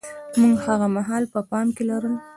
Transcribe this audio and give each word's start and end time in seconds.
موږ 0.39 0.55
هاغه 0.65 0.87
مهال 0.95 1.23
په 1.33 1.39
پام 1.49 1.67
کې 1.75 1.83
لرل. 1.89 2.15